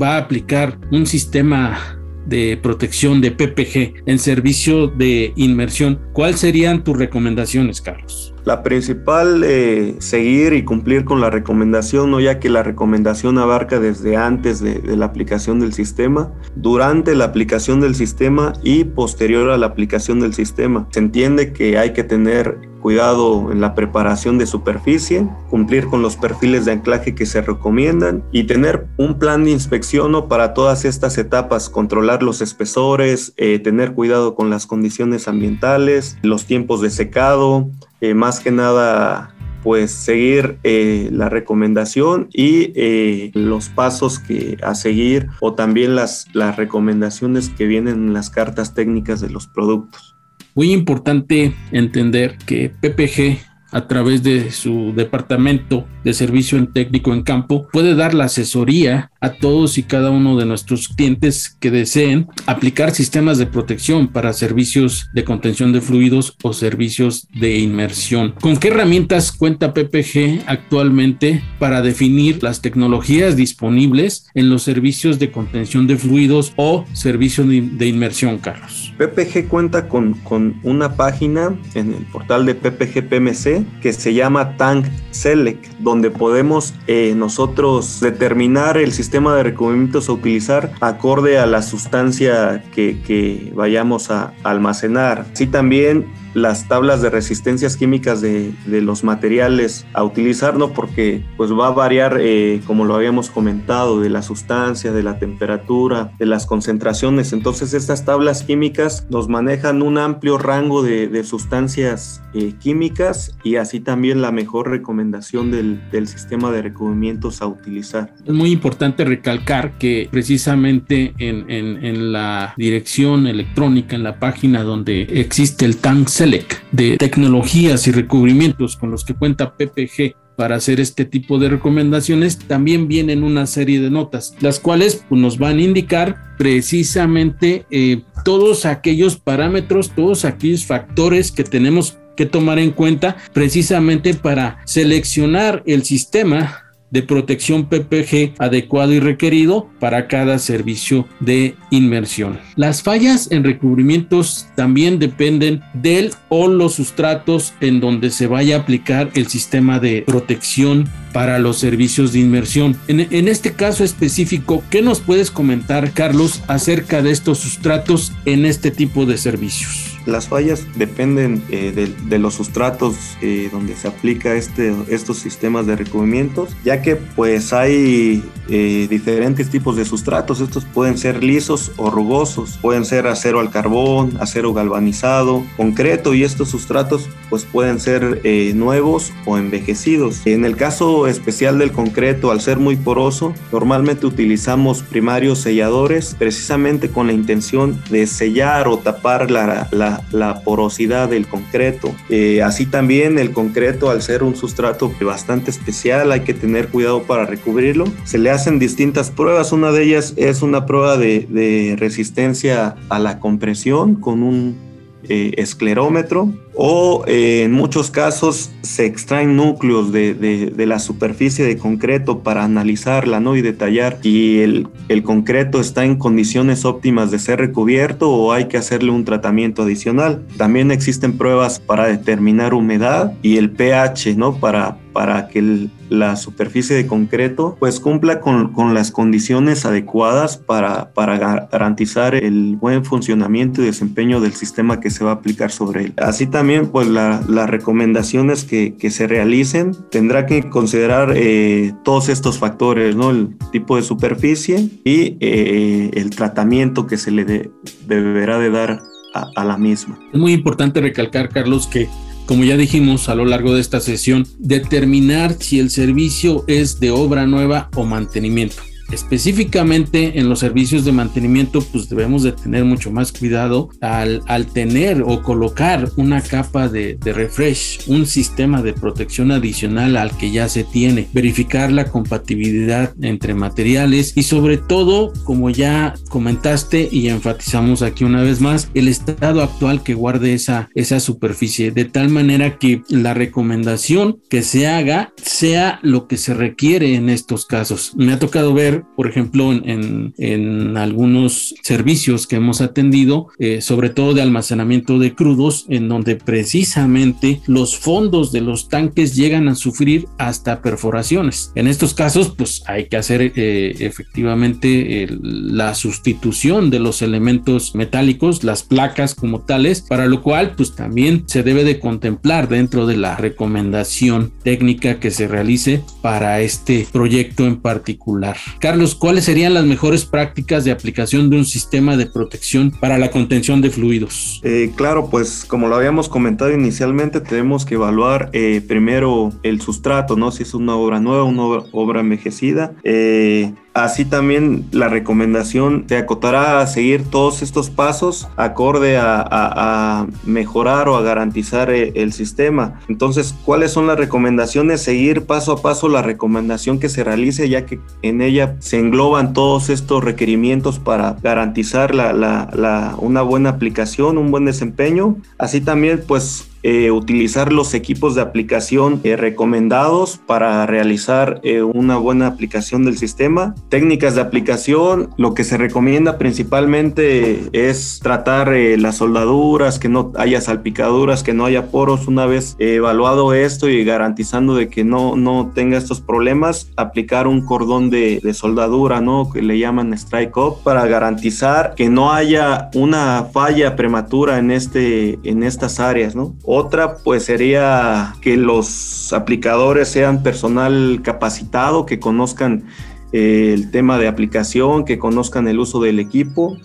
va 0.00 0.14
a 0.14 0.18
aplicar 0.18 0.78
un 0.90 1.06
sistema 1.06 1.98
de 2.26 2.58
protección 2.62 3.20
de 3.20 3.32
PPG 3.32 4.04
en 4.06 4.18
servicio 4.18 4.88
de 4.88 5.32
inmersión, 5.36 6.00
¿cuáles 6.12 6.40
serían 6.40 6.84
tus 6.84 6.96
recomendaciones, 6.96 7.80
Carlos? 7.80 8.29
La 8.44 8.62
principal, 8.62 9.42
eh, 9.44 9.96
seguir 9.98 10.52
y 10.52 10.64
cumplir 10.64 11.04
con 11.04 11.20
la 11.20 11.30
recomendación, 11.30 12.10
¿no? 12.10 12.20
ya 12.20 12.38
que 12.38 12.48
la 12.48 12.62
recomendación 12.62 13.38
abarca 13.38 13.78
desde 13.78 14.16
antes 14.16 14.60
de, 14.60 14.80
la 14.96 15.06
aplicación 15.06 15.60
del 15.60 15.72
sistema, 15.72 16.32
durante 16.54 17.14
la 17.14 17.26
aplicación 17.26 17.80
del 17.80 17.94
sistema 17.94 18.52
y 18.62 18.84
posterior 18.84 19.50
a 19.50 19.58
la 19.58 19.66
aplicación 19.66 20.20
del 20.20 20.34
sistema. 20.34 20.86
Se 20.90 21.00
entiende 21.00 21.52
que 21.52 21.78
hay 21.78 21.92
que 21.92 22.04
tener 22.04 22.70
cuidado 22.80 23.52
en 23.52 23.60
la 23.60 23.74
preparación 23.74 24.38
de 24.38 24.46
superficie, 24.46 25.28
cumplir 25.48 25.86
con 25.86 26.02
los 26.02 26.16
perfiles 26.16 26.64
de 26.64 26.72
anclaje 26.72 27.14
que 27.14 27.26
se 27.26 27.42
recomiendan 27.42 28.24
y 28.32 28.44
tener 28.44 28.86
un 28.96 29.18
plan 29.18 29.44
de 29.44 29.50
inspección 29.50 30.12
¿no? 30.12 30.28
para 30.28 30.54
todas 30.54 30.84
estas 30.84 31.18
etapas, 31.18 31.68
controlar 31.68 32.22
los 32.22 32.40
espesores, 32.40 33.32
eh, 33.36 33.58
tener 33.58 33.92
cuidado 33.92 34.34
con 34.34 34.50
las 34.50 34.66
condiciones 34.66 35.28
ambientales, 35.28 36.18
los 36.22 36.46
tiempos 36.46 36.80
de 36.80 36.90
secado, 36.90 37.68
eh, 38.00 38.14
más 38.14 38.40
que 38.40 38.50
nada 38.50 39.34
pues 39.62 39.90
seguir 39.90 40.58
eh, 40.62 41.08
la 41.12 41.28
recomendación 41.28 42.28
y 42.32 42.72
eh, 42.74 43.30
los 43.34 43.68
pasos 43.68 44.18
que 44.18 44.56
a 44.62 44.74
seguir 44.74 45.28
o 45.40 45.54
también 45.54 45.94
las, 45.94 46.26
las 46.32 46.56
recomendaciones 46.56 47.50
que 47.50 47.66
vienen 47.66 47.94
en 47.94 48.12
las 48.14 48.30
cartas 48.30 48.74
técnicas 48.74 49.20
de 49.20 49.30
los 49.30 49.46
productos. 49.46 50.16
Muy 50.54 50.72
importante 50.72 51.54
entender 51.72 52.38
que 52.46 52.70
PPG 52.70 53.49
a 53.72 53.86
través 53.86 54.22
de 54.22 54.50
su 54.50 54.92
departamento 54.94 55.86
de 56.04 56.14
servicio 56.14 56.58
en 56.58 56.72
técnico 56.72 57.12
en 57.12 57.22
campo 57.22 57.68
puede 57.72 57.94
dar 57.94 58.14
la 58.14 58.24
asesoría 58.24 59.10
a 59.20 59.34
todos 59.34 59.78
y 59.78 59.82
cada 59.82 60.10
uno 60.10 60.36
de 60.36 60.46
nuestros 60.46 60.88
clientes 60.88 61.56
que 61.60 61.70
deseen 61.70 62.28
aplicar 62.46 62.92
sistemas 62.92 63.38
de 63.38 63.46
protección 63.46 64.08
para 64.08 64.32
servicios 64.32 65.08
de 65.12 65.24
contención 65.24 65.72
de 65.72 65.80
fluidos 65.80 66.36
o 66.42 66.52
servicios 66.52 67.28
de 67.38 67.58
inmersión. 67.58 68.34
¿Con 68.40 68.56
qué 68.56 68.68
herramientas 68.68 69.32
cuenta 69.32 69.74
PPG 69.74 70.44
actualmente 70.46 71.42
para 71.58 71.82
definir 71.82 72.42
las 72.42 72.62
tecnologías 72.62 73.36
disponibles 73.36 74.26
en 74.34 74.48
los 74.48 74.62
servicios 74.62 75.18
de 75.18 75.30
contención 75.30 75.86
de 75.86 75.96
fluidos 75.96 76.52
o 76.56 76.84
servicios 76.92 77.46
de 77.48 77.86
inmersión, 77.86 78.38
Carlos? 78.38 78.92
PPG 78.96 79.48
cuenta 79.48 79.88
con, 79.88 80.14
con 80.14 80.60
una 80.62 80.96
página 80.96 81.54
en 81.74 81.92
el 81.92 82.04
portal 82.06 82.46
de 82.46 82.54
PPG 82.54 83.08
PMC 83.08 83.59
que 83.80 83.92
se 83.92 84.14
llama 84.14 84.56
Tank 84.56 84.86
Select, 85.10 85.66
donde 85.78 86.10
podemos 86.10 86.74
eh, 86.86 87.14
nosotros 87.16 88.00
determinar 88.00 88.76
el 88.76 88.92
sistema 88.92 89.34
de 89.36 89.42
recubrimientos 89.42 90.08
a 90.08 90.12
utilizar 90.12 90.72
acorde 90.80 91.38
a 91.38 91.46
la 91.46 91.62
sustancia 91.62 92.62
que, 92.72 93.52
vayamos 93.54 94.10
a 94.10 94.32
almacenar. 94.42 95.26
Así 95.32 95.46
también 95.46 96.06
las 96.34 96.68
tablas 96.68 97.02
de 97.02 97.10
resistencias 97.10 97.76
químicas 97.76 98.20
de, 98.20 98.52
de, 98.66 98.80
los 98.80 99.04
materiales 99.04 99.86
a 99.92 100.04
utilizar, 100.04 100.56
¿no? 100.56 100.72
Porque 100.72 101.24
pues 101.36 101.52
va 101.52 101.68
a 101.68 101.70
variar, 101.70 102.18
eh, 102.20 102.60
como 102.66 102.84
lo 102.84 102.94
habíamos 102.94 103.30
comentado, 103.30 104.00
de 104.00 104.10
la 104.10 104.22
sustancia, 104.22 104.92
de 104.92 105.02
la 105.02 105.18
temperatura, 105.18 106.12
de 106.18 106.26
las 106.26 106.46
concentraciones. 106.46 107.32
Entonces 107.32 107.74
estas 107.74 108.04
tablas 108.04 108.42
químicas 108.42 109.06
nos 109.10 109.28
manejan 109.28 109.82
un 109.82 109.98
amplio 109.98 110.38
rango 110.38 110.82
de, 110.82 111.08
de 111.08 111.24
sustancias 111.24 112.22
eh, 112.32 112.54
químicas 112.60 113.36
y 113.42 113.56
así 113.56 113.80
también 113.80 114.22
la 114.22 114.30
mejor 114.30 114.70
recomendación 114.70 115.50
del, 115.50 115.80
del 115.90 116.06
sistema 116.06 116.50
de 116.52 116.62
recubrimientos 116.62 117.42
a 117.42 117.46
utilizar. 117.46 118.14
Es 118.24 118.32
muy 118.32 118.52
importante 118.52 119.04
recalcar 119.04 119.78
que 119.78 120.08
precisamente 120.10 121.12
en, 121.18 121.50
en, 121.50 122.12
la 122.12 122.54
dirección 122.56 123.26
electrónica, 123.26 123.96
en 123.96 124.02
la 124.02 124.18
página 124.18 124.62
donde 124.62 125.02
existe 125.02 125.64
el 125.64 125.78
tank 125.78 126.08
Select 126.20 126.52
de 126.70 126.98
tecnologías 126.98 127.86
y 127.86 127.92
recubrimientos 127.92 128.76
con 128.76 128.90
los 128.90 129.06
que 129.06 129.14
cuenta 129.14 129.56
PPG 129.56 130.16
para 130.36 130.56
hacer 130.56 130.78
este 130.78 131.06
tipo 131.06 131.38
de 131.38 131.48
recomendaciones, 131.48 132.38
también 132.40 132.88
vienen 132.88 133.22
una 133.22 133.46
serie 133.46 133.80
de 133.80 133.88
notas, 133.88 134.34
las 134.40 134.60
cuales 134.60 135.02
pues, 135.08 135.18
nos 135.18 135.38
van 135.38 135.56
a 135.56 135.62
indicar 135.62 136.36
precisamente 136.36 137.64
eh, 137.70 138.02
todos 138.22 138.66
aquellos 138.66 139.16
parámetros, 139.16 139.92
todos 139.96 140.26
aquellos 140.26 140.66
factores 140.66 141.32
que 141.32 141.42
tenemos 141.42 141.96
que 142.18 142.26
tomar 142.26 142.58
en 142.58 142.72
cuenta 142.72 143.16
precisamente 143.32 144.12
para 144.12 144.58
seleccionar 144.66 145.62
el 145.64 145.84
sistema 145.84 146.69
de 146.90 147.02
protección 147.02 147.66
PPG 147.66 148.34
adecuado 148.38 148.92
y 148.92 149.00
requerido 149.00 149.68
para 149.78 150.08
cada 150.08 150.38
servicio 150.38 151.06
de 151.20 151.54
inmersión. 151.70 152.38
Las 152.56 152.82
fallas 152.82 153.30
en 153.30 153.44
recubrimientos 153.44 154.46
también 154.56 154.98
dependen 154.98 155.62
del 155.74 156.12
o 156.28 156.48
los 156.48 156.74
sustratos 156.74 157.54
en 157.60 157.80
donde 157.80 158.10
se 158.10 158.26
vaya 158.26 158.56
a 158.56 158.60
aplicar 158.60 159.10
el 159.14 159.28
sistema 159.28 159.78
de 159.78 160.02
protección 160.06 160.88
para 161.12 161.38
los 161.38 161.58
servicios 161.58 162.12
de 162.12 162.20
inmersión. 162.20 162.76
En, 162.88 163.00
en, 163.00 163.28
este 163.28 163.52
caso 163.52 163.84
específico, 163.84 164.62
¿qué 164.70 164.82
nos 164.82 165.00
puedes 165.00 165.30
comentar, 165.30 165.92
Carlos, 165.92 166.42
acerca 166.46 167.02
de 167.02 167.10
estos 167.10 167.38
sustratos 167.38 168.12
en 168.24 168.44
este 168.44 168.70
tipo 168.70 169.06
de 169.06 169.18
servicios? 169.18 169.89
Las 170.06 170.28
fallas 170.28 170.66
dependen 170.76 171.42
eh, 171.50 171.72
de, 171.72 172.18
los 172.18 172.34
sustratos 172.34 173.16
eh, 173.20 173.48
donde 173.52 173.76
se 173.76 173.88
aplica 173.88 174.34
este, 174.34 174.74
estos 174.88 175.18
sistemas 175.18 175.66
de 175.66 175.76
recubrimientos, 175.76 176.56
ya 176.64 176.82
que 176.82 176.96
pues 176.96 177.52
hay 177.52 178.22
eh, 178.48 178.86
diferentes 178.88 179.50
tipos 179.50 179.76
de 179.76 179.84
sustratos. 179.84 180.40
Estos 180.40 180.64
pueden 180.64 180.96
ser 180.96 181.22
lisos 181.22 181.72
o 181.76 181.90
rugosos, 181.90 182.58
pueden 182.60 182.84
ser 182.84 183.06
acero 183.06 183.40
al 183.40 183.50
carbón, 183.50 184.16
acero 184.20 184.52
galvanizado, 184.52 185.44
concreto 185.56 186.14
y 186.14 186.24
estos 186.24 186.48
sustratos 186.48 187.08
pues 187.28 187.44
pueden 187.44 187.78
ser 187.78 188.20
nuevos 188.54 189.12
o 189.24 189.38
envejecidos. 189.38 190.26
En 190.26 190.44
el 190.44 190.56
caso 190.56 191.06
especial 191.06 191.58
del 191.58 191.72
concreto, 191.72 192.30
al 192.30 192.40
ser 192.40 192.58
muy 192.58 192.76
poroso, 192.76 193.34
normalmente 193.52 194.06
utilizamos 194.06 194.82
primarios 194.82 195.38
selladores 195.40 196.16
precisamente 196.18 196.90
con 196.90 197.06
la 197.06 197.12
intención 197.12 197.80
de 197.90 198.06
sellar 198.06 198.68
o 198.68 198.78
tapar 198.78 199.30
la 199.30 199.68
la, 200.12 200.42
porosidad 200.44 201.08
del 201.08 201.26
concreto. 201.26 201.94
Eh, 202.08 202.42
así 202.42 202.66
también 202.66 203.18
el 203.18 203.32
concreto, 203.32 203.90
al 203.90 204.02
ser 204.02 204.22
un 204.22 204.36
sustrato 204.36 204.92
bastante 205.00 205.50
especial, 205.50 206.12
hay 206.12 206.20
que 206.20 206.34
tener 206.34 206.68
cuidado 206.68 207.02
para 207.02 207.26
recubrirlo. 207.26 207.84
Se 208.04 208.18
le 208.18 208.30
hacen 208.30 208.58
distintas 208.58 209.10
pruebas. 209.10 209.52
Una 209.52 209.72
de 209.72 209.84
ellas 209.84 210.14
es 210.16 210.42
una 210.42 210.66
prueba 210.66 210.96
de 210.96 211.76
resistencia 211.78 212.76
a 212.88 212.98
la 212.98 213.18
compresión 213.18 213.96
con 213.96 214.22
un 214.22 214.70
eh, 215.12 215.32
esclerómetro 215.38 216.30
o 216.62 217.04
eh, 217.06 217.44
en 217.44 217.52
muchos 217.52 217.90
casos 217.90 218.50
se 218.60 218.84
extraen 218.84 219.34
núcleos 219.34 219.92
de, 219.92 220.52
la 220.58 220.78
superficie 220.78 221.42
de 221.42 221.56
concreto 221.56 222.18
para 222.18 222.44
analizarla 222.44 223.18
¿no? 223.18 223.34
y 223.34 223.40
detallar 223.40 223.96
si 224.02 224.42
el, 224.42 224.68
el, 224.88 225.02
concreto 225.02 225.58
está 225.58 225.86
en 225.86 225.96
condiciones 225.96 226.66
óptimas 226.66 227.10
de 227.10 227.18
ser 227.18 227.38
recubierto 227.38 228.10
o 228.10 228.32
hay 228.34 228.44
que 228.44 228.58
hacerle 228.58 228.90
un 228.90 229.06
tratamiento 229.06 229.62
adicional. 229.62 230.22
También 230.36 230.70
existen 230.70 231.16
pruebas 231.16 231.60
para 231.60 231.86
determinar 231.86 232.52
humedad 232.52 233.14
y 233.22 233.38
el 233.38 233.48
pH 233.48 234.16
¿no? 234.18 234.34
para, 234.34 234.76
para 234.92 235.28
que 235.28 235.68
la 235.90 236.16
superficie 236.16 236.76
de 236.76 236.86
concreto 236.86 237.56
pues 237.58 237.80
cumpla 237.80 238.20
con, 238.20 238.52
con 238.52 238.72
las 238.74 238.90
condiciones 238.90 239.66
adecuadas 239.66 240.38
para, 240.38 240.92
para, 240.92 241.18
garantizar 241.50 242.14
el 242.14 242.56
buen 242.56 242.84
funcionamiento 242.84 243.60
y 243.60 243.66
desempeño 243.66 244.20
del 244.20 244.32
sistema 244.32 244.80
que 244.80 244.90
se 244.90 245.04
va 245.04 245.10
a 245.10 245.14
aplicar 245.14 245.50
sobre 245.50 245.86
él. 245.86 245.94
Así 245.96 246.26
también 246.26 246.68
pues 246.68 246.86
las 246.86 247.50
recomendaciones 247.50 248.44
que, 248.44 248.76
que, 248.76 248.90
se 248.90 249.06
realicen 249.06 249.72
tendrá 249.90 250.26
que 250.26 250.48
considerar 250.48 251.12
eh, 251.16 251.72
todos 251.84 252.08
estos 252.08 252.38
factores, 252.38 252.96
¿no? 252.96 253.10
El 253.10 253.36
tipo 253.52 253.76
de 253.76 253.82
superficie 253.82 254.68
y 254.84 255.16
eh, 255.20 255.90
el 255.94 256.10
tratamiento 256.10 256.86
que 256.86 256.96
se 256.96 257.10
le 257.10 257.50
deberá 257.86 258.38
de 258.38 258.50
dar 258.50 258.80
a, 259.14 259.26
a 259.34 259.44
la 259.44 259.56
misma. 259.56 259.98
Es 260.12 260.18
muy 260.18 260.32
importante 260.32 260.80
recalcar, 260.80 261.28
Carlos, 261.28 261.66
que 261.66 261.88
como 262.30 262.44
ya 262.44 262.56
dijimos 262.56 263.08
a 263.08 263.16
lo 263.16 263.24
largo 263.24 263.54
de 263.54 263.60
esta 263.60 263.80
sesión, 263.80 264.24
determinar 264.38 265.34
si 265.40 265.58
el 265.58 265.68
servicio 265.68 266.44
es 266.46 266.78
de 266.78 266.92
obra 266.92 267.26
nueva 267.26 267.68
o 267.74 267.84
mantenimiento. 267.84 268.62
Específicamente 268.92 270.18
en 270.18 270.28
los 270.28 270.40
servicios 270.40 270.84
de 270.84 270.92
mantenimiento, 270.92 271.60
pues 271.60 271.88
debemos 271.88 272.22
de 272.22 272.32
tener 272.32 272.64
mucho 272.64 272.90
más 272.90 273.12
cuidado 273.12 273.70
al, 273.80 274.22
al 274.26 274.46
tener 274.46 275.02
o 275.02 275.22
colocar 275.22 275.90
una 275.96 276.20
capa 276.22 276.68
de, 276.68 276.94
de, 276.94 277.12
refresh, 277.12 277.80
un 277.88 278.06
sistema 278.06 278.62
de 278.62 278.72
protección 278.72 279.30
adicional 279.30 279.96
al 279.96 280.16
que 280.16 280.30
ya 280.30 280.48
se 280.48 280.64
tiene, 280.64 281.08
verificar 281.12 281.70
la 281.70 281.86
compatibilidad 281.86 282.94
entre 283.00 283.34
materiales 283.34 284.12
y 284.16 284.22
sobre 284.22 284.56
todo, 284.56 285.12
como 285.24 285.50
ya 285.50 285.94
comentaste 286.08 286.88
y 286.90 287.08
enfatizamos 287.08 287.82
aquí 287.82 288.04
una 288.04 288.22
vez 288.22 288.40
más, 288.40 288.70
el 288.74 288.88
estado 288.88 289.42
actual 289.42 289.82
que 289.82 289.94
guarde 289.94 290.34
esa, 290.34 290.68
esa 290.74 291.00
superficie, 291.00 291.70
de 291.70 291.84
tal 291.84 292.08
manera 292.08 292.58
que 292.58 292.82
la 292.88 293.14
recomendación 293.14 294.20
que 294.28 294.42
se 294.42 294.66
haga 294.66 295.12
sea 295.16 295.78
lo 295.82 296.06
que 296.06 296.16
se 296.16 296.34
requiere 296.34 296.94
en 296.94 297.08
estos 297.08 297.46
casos. 297.46 297.92
Me 297.96 298.12
ha 298.12 298.18
tocado 298.18 298.54
ver 298.54 298.79
por 298.96 299.08
ejemplo, 299.08 299.52
en, 299.52 300.76
algunos 300.76 301.54
servicios 301.62 302.26
que 302.26 302.36
hemos 302.36 302.60
atendido, 302.60 303.28
eh, 303.38 303.60
sobre 303.60 303.90
todo 303.90 304.14
de 304.14 304.22
almacenamiento 304.22 304.98
de 304.98 305.14
crudos, 305.14 305.66
en 305.68 305.88
donde 305.88 306.16
precisamente 306.16 307.40
los 307.46 307.76
fondos 307.76 308.32
de 308.32 308.40
los 308.40 308.68
tanques 308.68 309.14
llegan 309.16 309.48
a 309.48 309.54
sufrir 309.54 310.06
hasta 310.18 310.62
perforaciones. 310.62 311.52
En 311.54 311.66
estos 311.66 311.94
casos, 311.94 312.34
pues 312.36 312.62
hay 312.66 312.86
que 312.86 312.96
hacer 312.96 313.32
eh, 313.34 313.74
efectivamente 313.80 315.08
la 315.20 315.74
sustitución 315.74 316.70
de 316.70 316.78
los 316.78 317.02
elementos 317.02 317.74
metálicos, 317.74 318.44
las 318.44 318.62
placas 318.62 319.14
como 319.14 319.40
tales, 319.40 319.82
para 319.82 320.06
lo 320.06 320.22
cual, 320.22 320.54
pues 320.56 320.74
también 320.74 321.24
se 321.26 321.42
debe 321.42 321.64
de 321.64 321.80
contemplar 321.80 322.48
dentro 322.48 322.86
de 322.86 322.96
la 322.96 323.16
recomendación 323.16 324.32
técnica 324.42 325.00
que 325.00 325.10
se 325.10 325.28
realice 325.28 325.82
para 326.02 326.40
este 326.40 326.86
proyecto 326.92 327.46
en 327.46 327.60
particular. 327.60 328.36
Carlos, 328.70 328.94
¿cuáles 328.94 329.24
serían 329.24 329.52
las 329.52 329.64
mejores 329.64 330.04
prácticas 330.04 330.64
de 330.64 330.70
aplicación 330.70 331.28
de 331.28 331.36
un 331.36 331.44
sistema 331.44 331.96
de 331.96 332.06
protección 332.06 332.70
para 332.70 332.98
la 332.98 333.10
contención 333.10 333.60
de 333.60 333.70
fluidos? 333.70 334.40
Eh, 334.44 334.70
claro, 334.76 335.10
pues 335.10 335.44
como 335.44 335.66
lo 335.66 335.74
habíamos 335.74 336.08
comentado 336.08 336.52
inicialmente, 336.52 337.20
tenemos 337.20 337.64
que 337.64 337.74
evaluar 337.74 338.30
eh, 338.32 338.62
primero 338.64 339.32
el 339.42 339.60
sustrato, 339.60 340.14
¿no? 340.14 340.30
Si 340.30 340.44
es 340.44 340.54
una 340.54 340.76
obra 340.76 341.00
nueva, 341.00 341.24
una 341.24 341.42
obra, 341.72 341.98
envejecida. 341.98 342.72
Eh, 342.84 343.52
Así 343.72 344.04
también 344.04 344.66
la 344.72 344.88
recomendación 344.88 345.86
te 345.86 345.96
acotará 345.96 346.60
a 346.60 346.66
seguir 346.66 347.04
todos 347.04 347.40
estos 347.40 347.70
pasos 347.70 348.28
acorde 348.36 348.96
a, 348.98 350.06
mejorar 350.24 350.88
o 350.88 350.96
a 350.96 351.02
garantizar 351.02 351.70
eh, 351.70 351.92
el, 351.94 352.12
sistema. 352.12 352.80
Entonces, 352.88 353.34
¿cuáles 353.44 353.70
son 353.70 353.86
las 353.86 353.98
recomendaciones? 353.98 354.82
Seguir 354.82 355.26
paso 355.26 355.52
a 355.52 355.62
paso 355.62 355.88
la 355.88 356.02
recomendación 356.02 356.80
que 356.80 356.88
se 356.88 357.04
realice, 357.04 357.48
ya 357.48 357.64
que 357.64 357.80
en 358.02 358.22
ella 358.22 358.56
se 358.58 358.78
engloban 358.78 359.32
todos 359.32 359.70
estos 359.70 360.02
requerimientos 360.02 360.78
para 360.78 361.16
garantizar 361.22 361.92
una 361.94 363.22
buena 363.22 363.50
aplicación, 363.50 364.18
un 364.18 364.30
buen 364.30 364.44
desempeño. 364.44 365.16
Así 365.38 365.60
también, 365.60 366.02
pues 366.06 366.49
eh, 366.62 366.90
utilizar 366.90 367.52
los 367.52 367.74
equipos 367.74 368.14
de 368.14 368.22
aplicación 368.22 369.00
eh, 369.04 369.16
recomendados 369.16 370.18
para 370.26 370.66
realizar 370.66 371.40
eh, 371.42 371.62
una 371.62 371.96
buena 371.96 372.26
aplicación 372.26 372.84
del 372.84 372.98
sistema. 372.98 373.54
Técnicas 373.68 374.14
de 374.14 374.20
aplicación, 374.20 375.10
lo 375.16 375.34
que 375.34 375.44
se 375.44 375.56
recomienda 375.56 376.18
principalmente 376.18 377.48
es 377.52 378.00
tratar 378.02 378.50
las 378.50 378.96
soldaduras, 378.96 379.78
que 379.78 379.88
no 379.88 380.12
haya 380.16 380.40
salpicaduras, 380.40 381.22
que 381.22 381.34
no 381.34 381.44
haya 381.44 381.70
poros. 381.70 382.08
Una 382.08 382.26
vez 382.26 382.56
evaluado 382.58 383.32
esto 383.32 383.68
y 383.68 383.84
garantizando 383.84 384.54
de 384.54 384.68
que 384.68 384.84
no, 384.84 385.16
no 385.16 385.52
tenga 385.54 385.78
estos 385.78 386.00
problemas, 386.00 386.70
aplicar 386.76 387.26
un 387.26 387.44
cordón 387.44 387.90
de, 387.90 388.20
de 388.22 388.34
soldadura, 388.34 389.00
¿no? 389.00 389.30
Que 389.30 389.42
le 389.42 389.58
llaman 389.58 389.92
strike 389.94 390.36
up 390.36 390.62
para 390.62 390.86
garantizar 390.86 391.74
que 391.74 391.88
no 391.88 392.12
haya 392.12 392.70
una 392.74 393.26
falla 393.32 393.76
prematura 393.76 394.38
en, 394.38 394.50
este, 394.50 395.18
en 395.22 395.42
estas 395.42 395.80
áreas, 395.80 396.14
¿no? 396.14 396.34
Otra 396.52 396.96
pues 396.96 397.26
sería 397.26 398.16
que 398.20 398.36
los 398.36 399.12
aplicadores 399.12 399.86
sean 399.86 400.24
personal 400.24 400.98
capacitado, 401.04 401.86
que 401.86 402.00
conozcan 402.00 402.64
eh, 403.12 403.52
el 403.54 403.70
tema 403.70 403.98
de 403.98 404.08
aplicación, 404.08 404.84
que 404.84 404.98
conozcan 404.98 405.46
el 405.46 405.60
uso 405.60 405.80
del 405.80 406.00
equipo. 406.00 406.56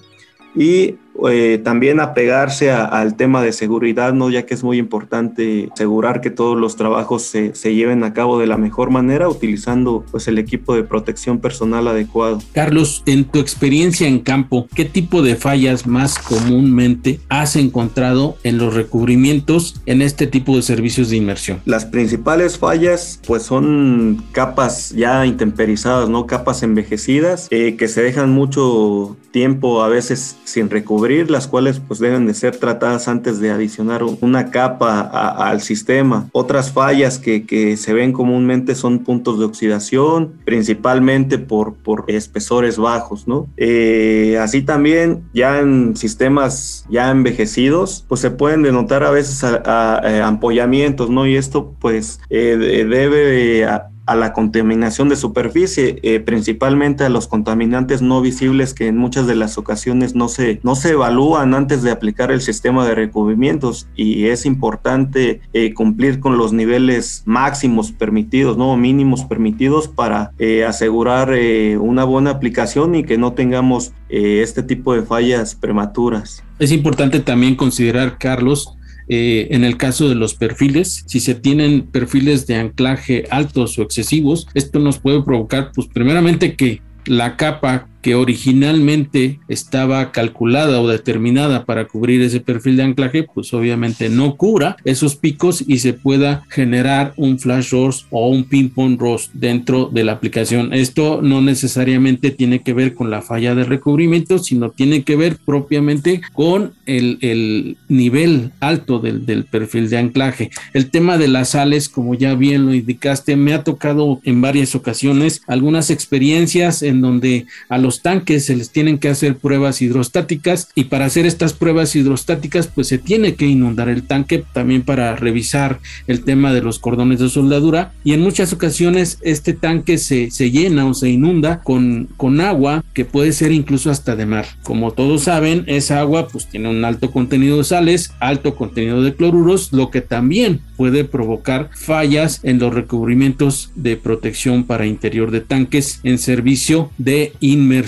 Y 0.56 0.96
eh, 1.29 1.62
también 1.63 2.00
apegarse 2.00 2.72
al 2.72 3.15
tema 3.15 3.41
de 3.41 3.53
seguridad, 3.53 4.13
¿no? 4.13 4.29
ya 4.29 4.45
que 4.45 4.53
es 4.53 4.63
muy 4.63 4.77
importante 4.77 5.69
asegurar 5.72 6.22
que 6.22 6.29
todos 6.29 6.57
los 6.57 6.75
trabajos 6.75 7.24
se, 7.24 7.53
lleven 7.75 8.03
a 8.03 8.13
cabo 8.13 8.39
de 8.39 8.48
la 8.48 8.57
mejor 8.57 8.89
manera 8.89 9.27
utilizando 9.27 10.05
pues, 10.12 10.27
el 10.27 10.38
equipo 10.38 10.75
de 10.75 10.84
protección 10.84 11.39
personal 11.39 11.88
adecuado. 11.88 12.39
Carlos, 12.53 13.03
en 13.05 13.25
tu 13.25 13.39
experiencia 13.39 14.07
en 14.07 14.19
campo, 14.19 14.67
¿qué 14.75 14.86
tipo 14.86 15.22
de 15.22 15.36
fallas 15.36 15.88
más 15.88 16.19
comúnmente 16.19 17.19
has 17.29 17.55
encontrado 17.55 18.38
en 18.43 18.57
los 18.57 18.74
recubrimientos 18.74 19.81
en 19.86 20.01
este 20.01 20.27
tipo 20.27 20.55
de 20.55 20.62
servicios 20.62 21.10
de 21.10 21.17
inmersión? 21.17 21.62
Las 21.65 21.86
principales 21.86 22.57
fallas 22.57 23.19
pues 23.25 23.43
son 23.43 24.24
capas 24.31 24.91
ya 24.91 25.25
intemperizadas, 25.25 26.10
¿no? 26.10 26.27
capas 26.27 26.63
envejecidas 26.63 27.48
eh, 27.51 27.75
que 27.77 27.88
se 27.88 28.03
dejan 28.03 28.31
mucho 28.31 29.15
tiempo 29.31 29.84
a 29.84 29.89
veces 29.89 30.38
sin 30.45 30.69
recubrir 30.69 31.04
las 31.05 31.47
cuales 31.47 31.79
pues 31.79 32.00
deben 32.00 32.25
de 32.25 32.33
ser 32.33 32.57
tratadas 32.57 33.07
antes 33.07 33.39
de 33.39 33.51
adicionar 33.51 34.03
una 34.03 34.50
capa 34.51 35.01
al 35.01 35.62
sistema. 35.62 36.27
Otras 36.31 36.71
fallas 36.71 37.19
que, 37.19 37.45
que, 37.45 37.77
se 37.77 37.93
ven 37.93 38.12
comúnmente 38.12 38.75
son 38.75 39.00
puntos 39.00 39.39
de 39.39 39.45
oxidación, 39.45 40.33
principalmente 40.45 41.38
por, 41.38 41.75
por 41.75 42.05
espesores 42.07 42.77
bajos, 42.77 43.27
¿no? 43.27 43.47
Eh, 43.57 44.38
así 44.41 44.62
también 44.62 45.24
ya 45.33 45.59
en 45.59 45.95
sistemas 45.95 46.85
ya 46.89 47.12
envejecidos, 47.12 48.05
pues 48.07 48.21
se 48.21 48.31
pueden 48.31 48.63
denotar 48.63 49.03
a 49.03 49.12
veces 49.12 49.43
ampollamientos, 49.43 51.09
¿no? 51.09 51.27
Y 51.27 51.35
esto 51.35 51.74
pues 51.79 52.19
eh, 52.29 52.85
debe 52.89 53.65
a 54.05 54.15
la 54.15 54.33
contaminación 54.33 55.09
de 55.09 55.15
superficie, 55.15 56.00
eh, 56.03 56.19
principalmente 56.19 57.03
a 57.03 57.09
los 57.09 57.27
contaminantes 57.27 58.01
no 58.01 58.21
visibles 58.21 58.74
que 58.74 58.88
en 58.88 58.97
muchas 58.97 59.27
de 59.27 59.35
las 59.35 59.57
ocasiones 59.57 60.15
no 60.15 60.29
se, 60.29 60.59
no 60.63 60.75
se 60.75 60.91
evalúan 60.91 61.53
antes 61.53 61.81
de 61.81 61.91
aplicar 61.91 62.31
el 62.31 62.41
sistema 62.41 62.85
de 62.88 62.95
recubrimientos 62.95 63.88
y 63.95 64.25
es 64.25 64.45
importante 64.45 65.41
eh, 65.53 65.74
cumplir 65.74 66.19
con 66.19 66.38
los 66.38 66.53
niveles 66.53 67.24
máximos 67.25 67.91
permitidos, 67.91 68.57
no 68.57 68.77
mínimos 68.77 69.24
permitidos 69.24 69.88
para 69.88 70.31
eh, 70.38 70.65
asegurar 70.65 71.33
una 71.79 72.03
buena 72.03 72.31
aplicación 72.31 72.95
y 72.95 73.03
que 73.03 73.17
no 73.17 73.33
tengamos 73.33 73.93
este 74.09 74.63
tipo 74.63 74.93
de 74.93 75.01
fallas 75.01 75.55
prematuras. 75.55 76.43
Es 76.59 76.71
importante 76.71 77.19
también 77.19 77.55
considerar, 77.55 78.17
Carlos, 78.17 78.75
eh, 79.07 79.47
en 79.51 79.63
el 79.63 79.77
caso 79.77 80.09
de 80.09 80.15
los 80.15 80.33
perfiles, 80.33 81.03
si 81.05 81.19
se 81.19 81.35
tienen 81.35 81.83
perfiles 81.83 82.47
de 82.47 82.55
anclaje 82.55 83.25
altos 83.29 83.77
o 83.77 83.83
excesivos, 83.83 84.47
esto 84.53 84.79
nos 84.79 85.00
puede 85.00 85.21
provocar, 85.21 85.71
pues 85.74 85.88
primeramente 85.88 86.55
que 86.55 86.81
la 87.05 87.38
capa 87.38 87.88
que 88.05 88.13
originalmente 88.13 89.39
estaba 89.47 90.12
calculada 90.12 90.79
o 90.79 90.88
determinada 90.88 91.65
para 91.65 91.88
cubrir 91.88 92.21
ese 92.21 92.39
perfil 92.39 92.77
de 92.77 92.83
anclaje, 92.83 93.24
pues 93.24 93.51
obviamente 93.51 94.09
no 94.09 94.35
cubra 94.35 94.77
esos 94.85 95.15
picos 95.15 95.63
y 95.65 95.79
se 95.79 95.93
pueda 95.93 96.45
generar 96.51 97.15
un 97.17 97.39
flash 97.39 97.71
ROS 97.71 98.05
o 98.12 98.29
un 98.29 98.43
ping 98.43 98.69
pong 98.69 99.00
ROS 99.00 99.31
dentro 99.33 99.89
de 99.91 100.03
la 100.03 100.12
aplicación. 100.12 100.71
Esto 100.71 101.24
no 101.24 101.41
necesariamente 101.41 102.29
tiene 102.29 102.62
que 102.62 102.74
ver 102.74 102.93
con 102.93 103.09
la 103.09 103.24
falla 103.24 103.55
de 103.55 103.63
recubrimiento, 103.63 104.38
sino 104.38 104.69
tiene 104.69 105.01
que 105.01 105.15
ver 105.15 105.38
propiamente 105.43 106.21
con 106.31 106.74
el, 106.85 107.17
el 107.21 107.75
nivel 107.88 108.51
alto 108.59 109.00
del, 109.00 109.25
del 109.25 109.45
perfil 109.45 109.89
de 109.89 109.97
anclaje. 109.97 110.51
El 110.74 110.91
tema 110.91 111.17
de 111.17 111.27
las 111.27 111.50
sales, 111.50 111.89
como 111.89 112.13
ya 112.13 112.35
bien 112.35 112.67
lo 112.67 112.75
indicaste, 112.75 113.35
me 113.35 113.55
ha 113.55 113.63
tocado 113.63 114.21
en 114.25 114.41
varias 114.41 114.75
ocasiones 114.75 115.41
algunas 115.47 115.89
experiencias 115.89 116.83
en 116.83 117.01
donde 117.01 117.47
a 117.67 117.79
los 117.79 117.95
tanques 118.02 118.46
se 118.46 118.56
les 118.56 118.72
tienen 118.72 118.98
que 118.98 119.10
hacer 119.10 119.38
pruebas 119.38 119.82
hidrostáticas 119.82 120.70
y 120.75 120.86
para 120.86 121.06
hacer 121.06 121.25
estas 121.25 121.54
pruebas 121.54 121.96
hidrostáticas 121.96 122.68
pues 122.68 122.88
se 122.88 122.98
tiene 122.98 123.36
que 123.36 123.48
inundar 123.48 123.90
el 123.90 124.04
tanque 124.04 124.44
también 124.54 124.84
para 124.84 125.16
revisar 125.16 125.80
el 126.08 126.24
tema 126.24 126.54
de 126.54 126.62
los 126.62 126.80
cordones 126.80 127.20
de 127.20 127.30
soldadura 127.30 127.94
y 128.04 128.14
en 128.14 128.22
muchas 128.22 128.54
ocasiones 128.54 129.20
este 129.22 129.54
tanque 129.54 129.98
se, 129.98 130.32
se 130.32 130.52
llena 130.52 130.86
o 130.86 130.94
se 130.94 131.10
inunda 131.10 131.62
con, 131.62 132.10
con 132.18 132.42
agua 132.42 132.84
que 132.94 133.06
puede 133.06 133.32
ser 133.32 133.52
incluso 133.52 133.92
hasta 133.92 134.16
de 134.16 134.25
mar. 134.25 134.46
Como 134.64 134.92
todos 134.92 135.24
saben, 135.24 135.64
esa 135.68 136.00
agua 136.00 136.28
pues 136.28 136.48
tiene 136.48 136.70
un 136.70 136.84
alto 136.86 137.12
contenido 137.12 137.58
de 137.58 137.64
sales, 137.64 138.12
alto 138.20 138.56
contenido 138.56 139.02
de 139.02 139.16
cloruros, 139.16 139.72
lo 139.72 139.90
que 139.90 140.02
también 140.02 140.62
puede 140.78 141.04
provocar 141.04 141.70
fallas 141.74 142.40
en 142.44 142.60
los 142.60 142.74
recubrimientos 142.74 143.72
de 143.75 143.98
protección 143.98 144.66
para 144.66 144.86
interior 144.86 145.32
de 145.32 145.42
tanques 145.42 146.00
en 146.04 146.18
servicio 146.18 146.92
de 146.98 147.34
inmersión. 147.40 147.85